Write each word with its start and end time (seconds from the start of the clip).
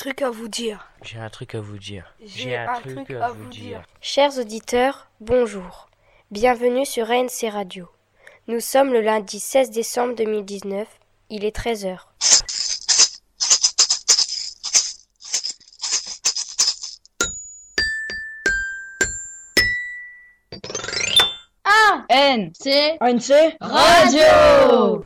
truc 0.00 0.22
à 0.22 0.30
vous 0.30 0.48
dire. 0.48 0.88
J'ai 1.02 1.18
un 1.18 1.28
truc 1.28 1.54
à 1.54 1.60
vous 1.60 1.76
dire. 1.76 2.14
J'ai 2.24 2.56
un, 2.56 2.72
truc, 2.72 3.10
à, 3.10 3.28
vous 3.32 3.50
dire. 3.50 3.82
Chers 4.00 4.38
auditeurs, 4.38 5.10
bonjour. 5.20 5.90
Bienvenue 6.30 6.86
sur 6.86 7.10
ANC 7.10 7.50
Radio. 7.52 7.86
Nous 8.48 8.60
sommes 8.60 8.94
le 8.94 9.02
lundi 9.02 9.38
16 9.38 9.70
décembre 9.70 10.14
2019. 10.14 10.88
Il 11.28 11.44
est 11.44 11.54
13h. 11.54 11.98
A 21.64 22.04
N 22.08 22.52
C 22.58 22.96
ANC 23.00 23.58
Radio 23.60 25.04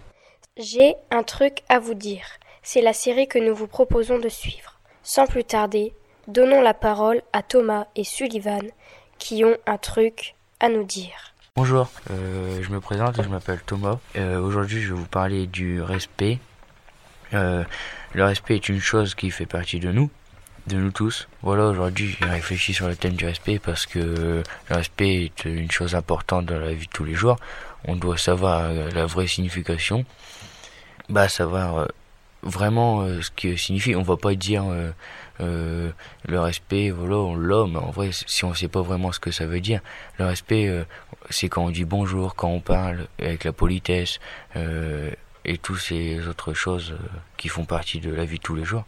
J'ai 0.56 0.94
un 1.10 1.24
truc 1.24 1.64
à 1.68 1.80
vous 1.80 1.94
dire. 1.94 2.26
C'est 2.62 2.80
la 2.80 2.92
série 2.92 3.26
que 3.26 3.40
nous 3.40 3.56
vous 3.56 3.66
proposons 3.66 4.20
de 4.20 4.28
suivre. 4.28 4.73
Sans 5.06 5.26
plus 5.26 5.44
tarder, 5.44 5.92
donnons 6.28 6.62
la 6.62 6.72
parole 6.72 7.20
à 7.34 7.42
Thomas 7.42 7.88
et 7.94 8.04
Sullivan 8.04 8.62
qui 9.18 9.44
ont 9.44 9.58
un 9.66 9.76
truc 9.76 10.34
à 10.60 10.70
nous 10.70 10.82
dire. 10.82 11.34
Bonjour, 11.56 11.90
euh, 12.10 12.62
je 12.62 12.70
me 12.70 12.80
présente, 12.80 13.22
je 13.22 13.28
m'appelle 13.28 13.60
Thomas. 13.66 13.98
Euh, 14.16 14.40
Aujourd'hui, 14.40 14.80
je 14.80 14.94
vais 14.94 14.98
vous 14.98 15.04
parler 15.04 15.46
du 15.46 15.82
respect. 15.82 16.38
Euh, 17.34 17.64
le 18.14 18.24
respect 18.24 18.54
est 18.54 18.68
une 18.70 18.80
chose 18.80 19.14
qui 19.14 19.30
fait 19.30 19.44
partie 19.44 19.78
de 19.78 19.92
nous, 19.92 20.08
de 20.68 20.76
nous 20.76 20.90
tous. 20.90 21.28
Voilà, 21.42 21.66
aujourd'hui, 21.66 22.16
j'ai 22.18 22.24
réfléchi 22.24 22.72
sur 22.72 22.88
le 22.88 22.96
thème 22.96 23.12
du 23.12 23.26
respect 23.26 23.58
parce 23.58 23.84
que 23.84 23.98
le 23.98 24.42
respect 24.74 25.24
est 25.24 25.44
une 25.44 25.70
chose 25.70 25.94
importante 25.94 26.46
dans 26.46 26.58
la 26.58 26.72
vie 26.72 26.86
de 26.86 26.92
tous 26.92 27.04
les 27.04 27.14
jours. 27.14 27.36
On 27.86 27.96
doit 27.96 28.16
savoir 28.16 28.72
la 28.72 29.04
vraie 29.04 29.26
signification. 29.26 30.06
Bah, 31.10 31.28
savoir 31.28 31.88
vraiment 32.44 33.02
euh, 33.02 33.22
ce 33.22 33.30
que 33.30 33.56
signifie. 33.56 33.96
On 33.96 34.02
va 34.02 34.16
pas 34.16 34.34
dire 34.34 34.64
euh, 34.66 34.90
euh, 35.40 35.90
le 36.26 36.40
respect, 36.40 36.90
voilà, 36.90 37.66
mais 37.66 37.78
en 37.78 37.90
vrai, 37.90 38.10
si 38.12 38.44
on 38.44 38.54
sait 38.54 38.68
pas 38.68 38.82
vraiment 38.82 39.12
ce 39.12 39.20
que 39.20 39.30
ça 39.30 39.46
veut 39.46 39.60
dire, 39.60 39.80
le 40.18 40.26
respect, 40.26 40.84
c'est 41.30 41.48
quand 41.48 41.64
on 41.64 41.70
dit 41.70 41.84
bonjour, 41.84 42.34
quand 42.36 42.48
on 42.48 42.60
parle, 42.60 43.08
avec 43.18 43.44
la 43.44 43.52
politesse, 43.52 44.20
et 44.54 45.58
toutes 45.58 45.80
ces 45.80 46.26
autres 46.28 46.54
choses 46.54 46.94
qui 47.36 47.48
font 47.48 47.64
partie 47.64 48.00
de 48.00 48.14
la 48.14 48.24
vie 48.24 48.38
de 48.38 48.42
tous 48.42 48.54
les 48.54 48.64
jours. 48.64 48.84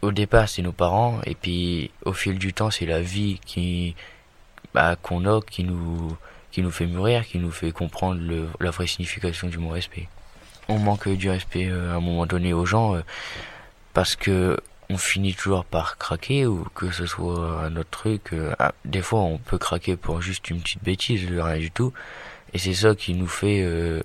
Au 0.00 0.12
départ, 0.12 0.48
c'est 0.48 0.62
nos 0.62 0.72
parents, 0.72 1.20
et 1.26 1.34
puis 1.34 1.90
au 2.04 2.12
fil 2.12 2.38
du 2.38 2.52
temps, 2.52 2.70
c'est 2.70 2.86
la 2.86 3.00
vie 3.00 3.40
qui, 3.44 3.94
bah, 4.72 4.96
qu'on 4.96 5.26
a, 5.26 5.40
qui 5.42 5.64
nous, 5.64 6.16
qui 6.50 6.62
nous 6.62 6.70
fait 6.70 6.86
mûrir, 6.86 7.26
qui 7.26 7.38
nous 7.38 7.50
fait 7.50 7.72
comprendre 7.72 8.20
le, 8.20 8.48
la 8.60 8.70
vraie 8.70 8.86
signification 8.86 9.48
du 9.48 9.58
mot 9.58 9.70
respect 9.70 10.08
on 10.68 10.78
manque 10.78 11.08
du 11.08 11.30
respect 11.30 11.66
euh, 11.66 11.92
à 11.92 11.96
un 11.96 12.00
moment 12.00 12.26
donné 12.26 12.52
aux 12.52 12.66
gens 12.66 12.94
euh, 12.94 13.00
parce 13.94 14.16
que 14.16 14.58
on 14.90 14.96
finit 14.96 15.34
toujours 15.34 15.64
par 15.64 15.98
craquer 15.98 16.46
ou 16.46 16.64
que 16.74 16.90
ce 16.90 17.04
soit 17.06 17.62
un 17.62 17.76
autre 17.76 17.90
truc. 17.90 18.32
euh, 18.32 18.54
ah, 18.58 18.72
des 18.84 19.02
fois, 19.02 19.20
on 19.20 19.36
peut 19.38 19.58
craquer 19.58 19.96
pour 19.96 20.22
juste 20.22 20.48
une 20.48 20.60
petite 20.62 20.82
bêtise, 20.82 21.26
rien 21.30 21.58
du 21.58 21.70
tout. 21.70 21.92
Et 22.54 22.58
c'est 22.58 22.72
ça 22.72 22.94
qui 22.94 23.12
nous 23.12 23.26
fait 23.26 23.60
euh, 23.62 24.02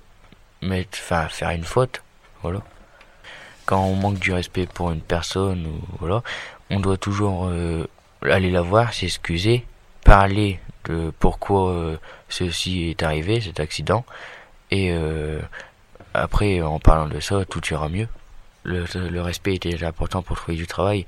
mettre, 0.62 0.98
enfin, 1.02 1.28
faire 1.30 1.52
une 1.52 1.64
faute. 1.64 2.02
Voilà. 2.42 2.62
Quand 3.66 3.82
on 3.86 3.96
manque 3.96 4.20
du 4.20 4.34
respect 4.34 4.66
pour 4.66 4.92
une 4.92 5.00
personne 5.00 5.68
voilà, 6.00 6.22
on 6.70 6.82
doit 6.82 6.98
toujours 6.98 7.50
aller 8.22 8.52
la 8.52 8.62
voir, 8.62 8.94
s'excuser, 8.94 9.66
parler 10.04 10.60
de 10.84 11.14
pourquoi 11.18 11.98
ceci 12.28 12.90
est 12.90 13.04
arrivé, 13.04 13.40
cet 13.40 13.62
accident, 13.62 14.04
et 14.70 14.94
après, 16.14 16.62
en 16.62 16.80
parlant 16.80 17.08
de 17.08 17.20
ça, 17.20 17.46
tout 17.46 17.62
ira 17.72 17.90
mieux. 17.90 18.08
Le, 18.64 19.20
respect 19.20 19.56
était 19.56 19.72
déjà 19.72 19.90
important 19.90 20.22
pour 20.22 20.38
trouver 20.38 20.58
du 20.58 20.68
travail 20.68 21.06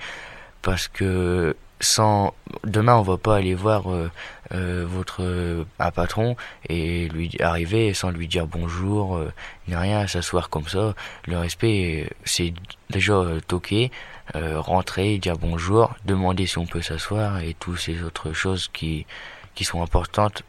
parce 0.62 0.88
que 0.88 1.56
sans 1.80 2.34
demain 2.64 2.96
on 2.96 3.02
va 3.02 3.18
pas 3.18 3.36
aller 3.36 3.54
voir 3.54 3.92
euh, 3.92 4.10
euh, 4.54 4.86
votre 4.88 5.22
euh, 5.24 5.66
un 5.80 5.92
patron 5.92 6.36
et 6.70 7.08
lui 7.10 7.30
arriver 7.40 7.94
sans 7.94 8.12
lui 8.12 8.28
dire 8.28 8.48
bonjour 8.48 9.20
ni 9.68 9.76
rien 9.76 10.08
s'asseoir 10.08 10.50
comme 10.50 10.68
ça. 10.68 10.96
Le 11.26 11.38
respect 11.38 12.10
c'est 12.24 12.54
déjà 12.90 13.22
toquer 13.48 13.92
rentrer 14.34 15.18
dire 15.18 15.38
bonjour 15.38 15.94
demander 16.06 16.48
si 16.48 16.58
on 16.58 16.66
peut 16.66 16.82
s'asseoir 16.82 17.40
et 17.40 17.56
toutes 17.60 17.80
ces 17.80 18.02
autres 18.04 18.34
choses 18.34 18.70
qui 18.74 19.06
qui 19.54 19.64
sont 19.64 19.82
importantes. 19.82 20.44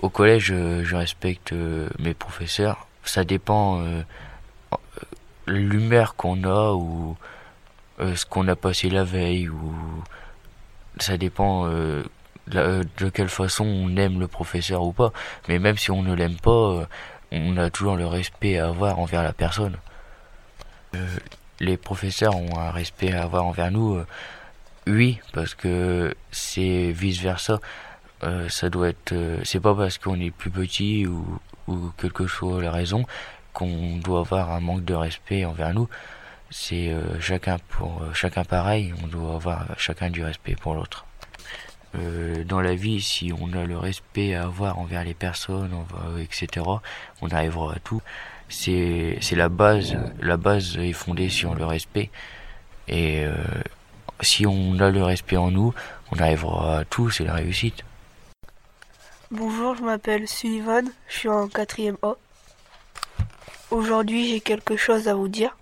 Au 0.00 0.08
collège 0.08 0.46
je, 0.46 0.96
respecte 0.96 1.52
mes 1.98 2.14
professeurs 2.14 2.86
ça 3.04 3.24
dépend 3.24 3.80
euh, 3.80 4.02
euh, 4.72 4.76
l'humeur 5.46 6.14
qu'on 6.16 6.44
a 6.44 6.72
ou 6.74 7.16
euh, 8.00 8.14
ce 8.16 8.26
qu'on 8.26 8.46
a 8.48 8.56
passé 8.56 8.88
la 8.90 9.04
veille 9.04 9.48
ou 9.48 9.74
ça 10.98 11.16
dépend 11.16 11.66
euh, 11.66 12.02
la- 12.48 12.82
de 12.84 13.08
quelle 13.12 13.28
façon 13.28 13.64
on 13.64 13.96
aime 13.96 14.20
le 14.20 14.26
professeur 14.28 14.82
ou 14.82 14.92
pas. 14.92 15.12
Mais 15.48 15.58
même 15.58 15.76
si 15.76 15.90
on 15.90 16.02
ne 16.02 16.14
l'aime 16.14 16.36
pas 16.36 16.50
euh, 16.50 16.86
on 17.32 17.56
a 17.56 17.70
toujours 17.70 17.96
le 17.96 18.06
respect 18.06 18.58
à 18.58 18.68
avoir 18.68 18.98
envers 18.98 19.22
la 19.22 19.32
personne. 19.32 19.76
Euh, 20.96 21.06
les 21.60 21.76
professeurs 21.76 22.34
ont 22.36 22.58
un 22.58 22.70
respect 22.70 23.12
à 23.12 23.22
avoir 23.22 23.44
envers 23.46 23.70
nous 23.70 23.94
euh, 23.96 24.06
oui 24.86 25.20
parce 25.32 25.54
que 25.54 26.14
c'est 26.32 26.90
vice 26.90 27.20
versa 27.20 27.60
euh, 28.24 28.48
ça 28.48 28.68
doit 28.70 28.88
être 28.88 29.12
euh, 29.12 29.38
c'est 29.44 29.60
pas 29.60 29.74
parce 29.74 29.98
qu'on 29.98 30.18
est 30.20 30.30
plus 30.32 30.50
petit 30.50 31.06
ou 31.06 31.38
ou 31.70 31.92
quelle 31.96 32.12
que 32.12 32.26
soit 32.26 32.62
la 32.62 32.72
raison 32.72 33.06
qu'on 33.52 33.96
doit 33.96 34.20
avoir 34.20 34.50
un 34.50 34.60
manque 34.60 34.84
de 34.84 34.94
respect 34.94 35.44
envers 35.44 35.72
nous. 35.74 35.88
C'est 36.50 36.88
euh, 36.88 37.20
chacun 37.20 37.58
pour 37.68 38.02
euh, 38.02 38.12
chacun 38.12 38.44
pareil 38.44 38.92
on 39.04 39.06
doit 39.06 39.36
avoir 39.36 39.66
chacun 39.78 40.10
du 40.10 40.24
respect 40.24 40.56
pour 40.56 40.74
l'autre. 40.74 41.06
Euh, 41.96 42.44
dans 42.44 42.60
la 42.60 42.74
vie 42.74 43.00
si 43.00 43.32
on 43.32 43.52
a 43.52 43.64
le 43.64 43.76
respect 43.76 44.34
à 44.34 44.44
avoir 44.44 44.78
envers 44.78 45.04
les 45.04 45.14
personnes 45.14 45.72
etc 46.20 46.66
on 47.20 47.28
arrivera 47.28 47.74
à 47.74 47.78
tout. 47.78 48.02
C'est 48.48 49.20
la 49.32 49.48
base 49.48 49.96
la 50.20 50.36
base 50.36 50.76
est 50.76 50.92
fondée 50.92 51.28
sur 51.28 51.54
le 51.54 51.64
respect. 51.64 52.10
Et 52.88 53.24
si 54.20 54.44
on 54.46 54.80
a 54.80 54.90
le 54.90 55.04
respect 55.04 55.36
en 55.36 55.52
nous 55.52 55.72
on 56.10 56.18
arrivera 56.18 56.80
à 56.80 56.84
tout 56.84 57.10
c'est 57.10 57.24
la 57.24 57.34
réussite 57.34 57.84
Bonjour, 59.32 59.76
je 59.76 59.84
m'appelle 59.84 60.26
Sullivan, 60.26 60.90
je 61.06 61.18
suis 61.18 61.28
en 61.28 61.46
quatrième 61.46 61.96
A. 62.02 62.14
Aujourd'hui, 63.70 64.28
j'ai 64.28 64.40
quelque 64.40 64.76
chose 64.76 65.06
à 65.06 65.14
vous 65.14 65.28
dire. 65.28 65.56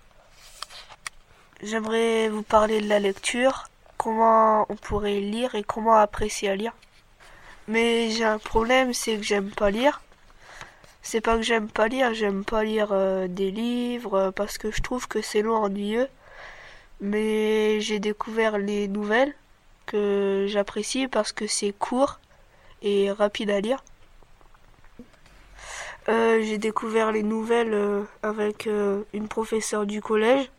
J'aimerais 1.61 2.29
vous 2.29 2.41
parler 2.41 2.81
de 2.81 2.87
la 2.87 2.97
lecture, 2.97 3.69
comment 3.97 4.65
on 4.69 4.75
pourrait 4.75 5.19
lire 5.19 5.53
et 5.53 5.61
comment 5.61 5.93
apprécier 5.93 6.49
à 6.49 6.55
lire. 6.55 6.73
Mais 7.67 8.09
j'ai 8.09 8.23
un 8.23 8.39
problème, 8.39 8.91
c'est 8.91 9.17
que 9.17 9.21
j'aime 9.21 9.51
pas 9.51 9.69
lire. 9.69 10.01
C'est 11.03 11.21
pas 11.21 11.35
que 11.35 11.43
j'aime 11.43 11.69
pas 11.69 11.87
lire, 11.87 12.15
j'aime 12.15 12.43
pas 12.43 12.63
lire 12.63 12.87
euh, 12.91 13.27
des 13.27 13.51
livres 13.51 14.15
euh, 14.15 14.31
parce 14.31 14.57
que 14.57 14.71
je 14.71 14.81
trouve 14.81 15.07
que 15.07 15.21
c'est 15.21 15.43
long, 15.43 15.57
ennuyeux. 15.57 16.07
Mais 17.01 17.79
j'ai 17.81 17.99
découvert 17.99 18.57
les 18.57 18.87
nouvelles 18.87 19.35
que 19.85 20.47
j'apprécie 20.49 21.07
parce 21.07 21.31
que 21.31 21.45
c'est 21.45 21.71
court 21.71 22.19
et 22.81 23.11
rapide 23.11 23.49
à 23.49 23.59
lire. 23.59 23.83
Euh, 26.09 26.41
j'ai 26.41 26.57
découvert 26.57 27.11
les 27.11 27.21
nouvelles 27.21 27.73
euh, 27.73 28.01
avec 28.23 28.65
euh, 28.65 29.03
une 29.13 29.27
professeure 29.27 29.85
du 29.85 30.01
collège, 30.01 30.49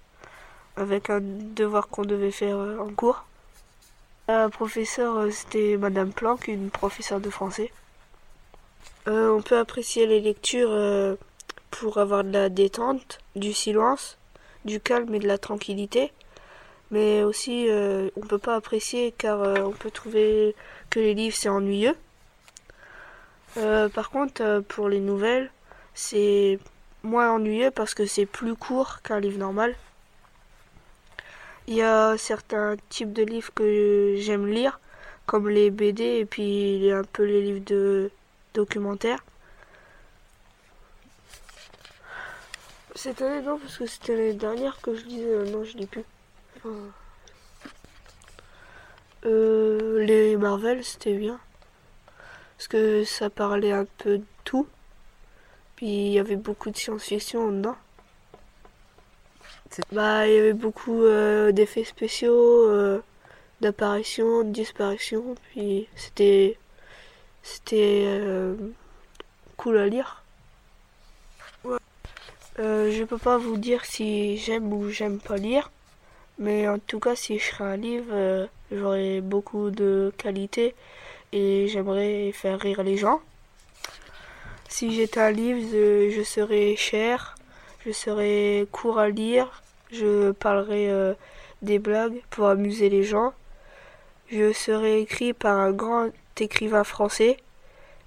avec 0.77 1.11
un 1.11 1.21
devoir 1.21 1.89
qu'on 1.89 2.05
devait 2.05 2.31
faire 2.31 2.57
en 2.57 2.89
cours. 2.91 3.25
La 4.29 4.49
professeure, 4.49 5.27
c'était 5.33 5.77
Madame 5.77 6.13
Planck, 6.13 6.47
une 6.47 6.71
professeure 6.71 7.21
de 7.21 7.31
français. 7.31 7.73
On 9.07 9.43
peut 9.43 9.59
apprécier 9.59 10.07
les 10.07 10.21
lectures 10.21 10.71
pour 11.73 11.99
avoir 11.99 12.23
de 12.23 12.31
la 12.31 12.49
détente, 12.49 13.19
du 13.35 13.53
silence, 13.53 14.19
du 14.65 14.79
calme 14.79 15.13
et 15.17 15.19
de 15.19 15.27
la 15.27 15.37
tranquillité. 15.37 16.13
Mais 16.93 17.25
aussi, 17.25 17.69
on 18.15 18.21
peut 18.21 18.39
pas 18.39 18.55
apprécier 18.55 19.13
car 19.19 19.41
on 19.67 19.73
peut 19.73 19.91
trouver 19.91 20.55
que 20.91 21.01
les 21.01 21.15
livres 21.15 21.35
c'est 21.37 21.49
ennuyeux. 21.49 21.97
Euh, 23.57 23.89
par 23.89 24.11
contre, 24.11 24.43
euh, 24.43 24.61
pour 24.61 24.89
les 24.89 25.01
nouvelles, 25.01 25.51
c'est 25.95 26.59
moins 27.03 27.33
ennuyeux 27.33 27.71
parce 27.71 27.95
que 27.95 28.07
c'est 28.07 28.27
plus 28.27 28.55
court 28.55 29.03
qu'un 29.03 29.21
livre 29.21 29.39
normal. 29.39 29.75
Il 31.67 31.75
y 31.75 31.83
a 31.83 32.17
certains 32.17 32.77
types 32.89 33.13
de 33.13 33.23
livres 33.23 33.53
que 33.55 34.15
j'aime 34.19 34.47
lire, 34.47 34.81
comme 35.27 35.49
les 35.49 35.71
BD 35.71 36.05
et 36.21 36.25
puis 36.25 36.91
un 36.93 37.05
peu 37.05 37.25
les 37.25 37.43
livres 37.43 37.65
de 37.65 38.11
documentaires. 38.55 39.25
Cette 42.95 43.23
année, 43.23 43.41
non, 43.43 43.59
parce 43.59 43.79
que 43.79 43.87
c'était 43.87 44.17
l'année 44.17 44.35
dernière 44.35 44.81
que 44.81 44.95
je 44.95 45.05
lisais, 45.05 45.25
euh, 45.25 45.51
non, 45.51 45.65
je 45.65 45.77
lis 45.77 45.87
plus. 45.87 46.05
Les 49.23 50.37
Marvel, 50.37 50.85
c'était 50.85 51.15
bien 51.15 51.39
parce 52.61 52.69
que 52.69 53.05
ça 53.05 53.31
parlait 53.31 53.73
un 53.73 53.87
peu 53.97 54.19
de 54.19 54.25
tout. 54.45 54.67
Puis 55.77 55.87
il 55.87 56.13
y 56.13 56.19
avait 56.19 56.37
beaucoup 56.37 56.71
de 56.71 56.77
science-fiction 56.77 57.53
dedans. 57.53 57.77
Bah, 59.93 60.29
il 60.29 60.35
y 60.35 60.39
avait 60.39 60.53
beaucoup 60.53 61.05
euh, 61.05 61.53
d'effets 61.53 61.85
spéciaux, 61.85 62.69
euh, 62.69 63.03
d'apparitions, 63.63 64.45
de 64.45 64.51
disparitions, 64.51 65.37
puis 65.49 65.89
c'était 65.97 66.59
c'était 67.43 68.05
euh, 68.05 68.55
cool 69.57 69.79
à 69.79 69.87
lire. 69.87 70.23
Ouais. 71.65 71.79
Je 72.59 73.05
peux 73.05 73.17
pas 73.17 73.39
vous 73.39 73.57
dire 73.57 73.87
si 73.87 74.37
j'aime 74.37 74.71
ou 74.71 74.91
j'aime 74.91 75.19
pas 75.19 75.39
lire, 75.39 75.71
mais 76.39 76.69
en 76.69 76.79
tout 76.79 77.01
cas, 77.01 77.17
si 77.17 77.39
je 77.39 77.45
serais 77.47 77.65
un 77.65 77.77
livre, 77.79 78.49
j'aurais 78.71 79.23
beaucoup 79.23 79.71
de 79.71 80.13
qualité 80.19 80.75
et 81.33 81.69
j'aimerais 81.69 82.33
faire 82.33 82.59
rire 82.59 82.83
les 82.83 82.97
gens. 82.97 83.21
Si 84.69 84.95
j'étais 84.95 85.21
un 85.21 85.31
livre, 85.31 85.61
je, 85.73 86.23
serais 86.23 86.77
cher, 86.77 87.35
je 87.85 87.93
serais 87.93 88.67
court 88.71 88.99
à 88.99 89.09
lire, 89.09 89.63
je 89.93 90.31
parlerais 90.31 90.89
euh, 90.89 91.15
des 91.63 91.79
blagues 91.79 92.21
pour 92.31 92.47
amuser 92.47 92.89
les 92.89 93.03
gens. 93.03 93.33
Je 94.31 94.53
serais 94.53 95.01
écrit 95.03 95.33
par 95.33 95.59
un 95.59 95.73
grand 95.73 96.11
écrivain 96.39 96.85
français 96.85 97.37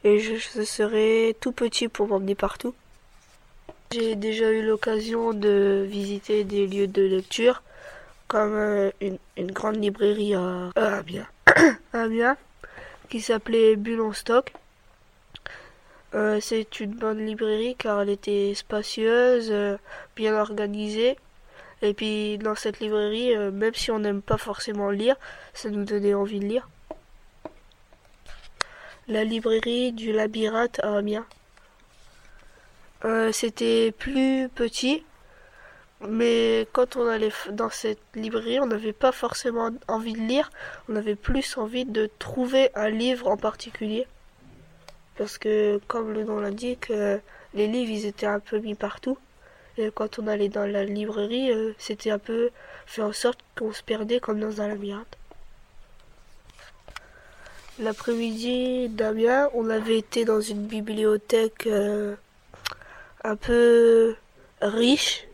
et 0.04 0.20
je, 0.20 0.38
serais 0.64 1.36
tout 1.40 1.52
petit 1.52 1.88
pour 1.88 2.08
m'emmener 2.08 2.36
partout. 2.36 2.74
J'ai 3.92 4.16
déjà 4.16 4.50
eu 4.50 4.66
l'occasion 4.66 5.34
de 5.34 5.86
visiter 5.88 6.44
des 6.44 6.66
lieux 6.66 6.88
de 6.88 7.04
lecture 7.04 7.62
comme 8.28 8.56
euh, 8.56 8.90
une, 9.02 9.20
une 9.38 9.52
grande 9.52 9.75
librairie 9.75 10.34
à, 10.34 10.72
à 10.75 10.98
Amiens, 10.98 11.28
à 11.46 11.72
Amiens, 12.02 12.38
qui 13.09 13.21
s'appelait 13.21 13.75
Bulle 13.75 14.13
Stock. 14.13 14.53
Euh, 16.15 16.39
c'est 16.39 16.79
une 16.79 16.91
bonne 16.91 17.25
librairie 17.25 17.75
car 17.75 18.01
elle 18.01 18.09
était 18.09 18.53
spacieuse, 18.55 19.50
euh, 19.51 19.77
bien 20.15 20.35
organisée. 20.35 21.17
Et 21.81 21.94
puis 21.94 22.38
dans 22.38 22.55
cette 22.55 22.79
librairie, 22.79 23.35
euh, 23.35 23.51
même 23.51 23.73
si 23.73 23.91
on 23.91 24.00
n'aime 24.00 24.21
pas 24.21 24.38
forcément 24.38 24.91
lire, 24.91 25.15
ça 25.53 25.69
nous 25.69 25.85
donnait 25.85 26.13
envie 26.13 26.39
de 26.39 26.45
lire. 26.45 26.69
La 29.07 29.23
librairie 29.23 29.91
du 29.91 30.13
labyrinthe 30.13 30.79
à 30.83 30.97
Amiens. 30.97 31.25
C'était 33.33 33.91
plus 33.91 34.47
petit, 34.47 35.03
mais 36.07 36.67
quand 36.73 36.95
on 36.95 37.07
allait 37.07 37.31
dans 37.51 37.69
cette 37.69 38.00
librairie, 38.15 38.59
on 38.59 38.65
n'avait 38.65 38.94
pas 38.94 39.11
forcément 39.11 39.69
envie 39.88 40.13
de 40.13 40.19
lire, 40.19 40.50
on 40.89 40.95
avait 40.95 41.15
plus 41.15 41.57
envie 41.57 41.85
de 41.85 42.09
trouver 42.19 42.71
un 42.75 42.89
livre 42.89 43.27
en 43.27 43.38
particulier. 43.38 44.07
Parce 45.17 45.38
que, 45.38 45.79
comme 45.88 46.11
le 46.11 46.23
nom 46.23 46.39
l'indique, 46.39 46.89
euh, 46.89 47.17
les 47.53 47.67
livres, 47.67 47.91
ils 47.91 48.05
étaient 48.05 48.25
un 48.25 48.39
peu 48.39 48.57
mis 48.57 48.75
partout. 48.75 49.17
Et 49.77 49.91
quand 49.94 50.19
on 50.19 50.27
allait 50.27 50.50
dans 50.50 50.65
la 50.65 50.83
librairie, 50.83 51.51
euh, 51.51 51.73
c'était 51.77 52.11
un 52.11 52.19
peu 52.19 52.50
fait 52.85 53.01
en 53.01 53.13
sorte 53.13 53.39
qu'on 53.57 53.71
se 53.71 53.83
perdait 53.83 54.19
comme 54.19 54.39
dans 54.39 54.61
un 54.61 54.67
labyrinthe. 54.67 55.17
L'après-midi 57.79 58.89
d'Amiens, 58.89 59.50
on 59.53 59.69
avait 59.69 59.97
été 59.97 60.25
dans 60.25 60.41
une 60.41 60.65
bibliothèque 60.65 61.65
euh, 61.65 62.15
un 63.23 63.35
peu 63.35 64.15
riche, 64.61 65.27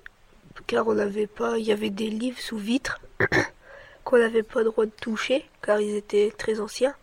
car 0.70 0.88
on 0.88 0.94
n'avait 0.94 1.26
pas, 1.26 1.58
il 1.58 1.66
y 1.66 1.72
avait 1.72 1.90
des 1.90 2.12
livres 2.12 2.40
sous 2.40 2.60
vitre 2.60 3.02
qu'on 4.04 4.20
n'avait 4.20 4.44
pas 4.44 4.60
le 4.60 4.66
droit 4.66 4.86
de 4.86 4.92
toucher, 4.92 5.50
car 5.64 5.82
ils 5.82 5.96
étaient 5.96 6.32
très 6.38 6.60
anciens. 6.60 6.94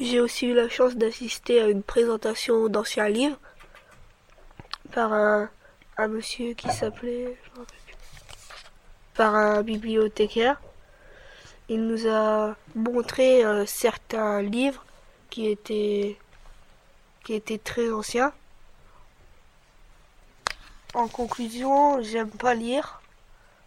J'ai 0.00 0.18
aussi 0.18 0.46
eu 0.46 0.54
la 0.54 0.68
chance 0.68 0.96
d'assister 0.96 1.60
à 1.60 1.68
une 1.68 1.84
présentation 1.84 2.68
d'anciens 2.68 3.08
livres 3.08 3.38
par 4.90 5.12
un, 5.12 5.48
monsieur 6.08 6.54
qui 6.54 6.68
s'appelait 6.68 7.38
par 9.14 9.36
un 9.36 9.62
bibliothécaire. 9.62 10.60
Il 11.68 11.86
nous 11.86 12.08
a 12.08 12.56
montré 12.74 13.44
euh, 13.44 13.64
certains 13.66 14.42
livres 14.42 14.84
qui 15.30 15.46
étaient 15.46 16.18
qui 17.22 17.34
étaient 17.34 17.58
très 17.58 17.92
anciens. 17.92 18.32
En 20.94 21.08
conclusion, 21.08 22.02
j'aime 22.02 22.28
pas 22.28 22.54
lire 22.54 23.00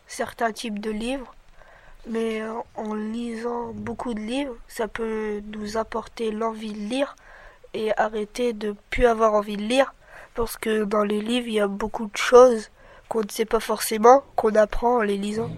certains 0.06 0.52
types 0.52 0.80
de 0.80 0.92
livres, 0.92 1.34
mais 2.08 2.42
euh, 2.42 2.54
en 2.76 2.94
lisant 2.94 3.72
beaucoup 3.74 4.14
de 4.14 4.20
livres, 4.20 4.56
ça 4.68 4.88
peut 4.88 5.42
nous 5.48 5.76
apporter 5.76 6.30
l'envie 6.30 6.74
de 6.74 6.88
lire 6.88 7.16
et 7.74 7.98
arrêter 7.98 8.54
de 8.54 8.76
plus 8.92 9.08
avoir 9.08 9.34
envie 9.34 9.58
de 9.58 9.64
lire 9.64 9.96
parce 10.36 10.56
que 10.56 10.84
dans 10.84 11.04
les 11.04 11.20
livres, 11.20 11.48
il 11.48 11.56
y 11.56 11.60
a 11.60 11.68
beaucoup 11.68 12.06
de 12.06 12.18
choses 12.18 12.70
qu'on 13.10 13.22
ne 13.24 13.30
sait 13.30 13.46
pas 13.46 13.60
forcément, 13.60 14.24
qu'on 14.36 14.54
apprend 14.54 14.98
en 14.98 15.02
les 15.02 15.18
lisant. 15.18 15.50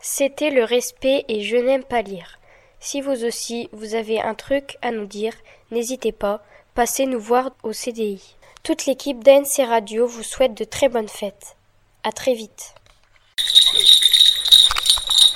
C'était 0.00 0.50
le 0.50 0.64
respect 0.64 1.24
et 1.28 1.40
je 1.40 1.56
n'aime 1.56 1.84
pas 1.84 2.02
lire. 2.02 2.38
Si 2.80 3.00
vous 3.00 3.24
aussi 3.24 3.70
vous 3.72 3.94
avez 3.94 4.20
un 4.20 4.34
truc 4.34 4.76
à 4.82 4.90
nous 4.90 5.06
dire, 5.06 5.32
n'hésitez 5.70 6.12
pas, 6.12 6.42
passez 6.74 7.06
nous 7.06 7.20
voir 7.20 7.52
au 7.62 7.72
CDI. 7.72 8.36
Toute 8.62 8.86
l'équipe 8.86 9.24
d'ANC 9.24 9.66
Radio 9.66 10.06
vous 10.06 10.22
souhaite 10.22 10.54
de 10.54 10.62
très 10.62 10.88
bonnes 10.88 11.08
fêtes. 11.08 11.56
À 12.04 12.12
très 12.12 12.34
vite. 12.34 12.74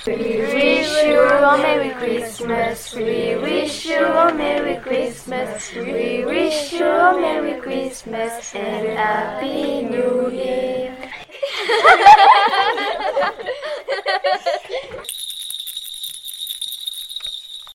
We 0.07 0.15
wish 0.15 1.05
you 1.05 1.19
a 1.19 1.59
Merry 1.59 1.91
Christmas. 1.95 2.95
We 2.95 3.35
wish 3.35 3.85
you 3.85 4.05
a 4.05 4.33
Merry 4.33 4.81
Christmas. 4.81 5.75
We 5.75 6.25
wish 6.25 6.73
you 6.73 6.87
a 6.87 7.21
Merry 7.21 7.61
Christmas 7.61 8.55
and 8.55 8.97
Happy 8.97 9.83
New 9.83 10.31
Year. 10.31 10.95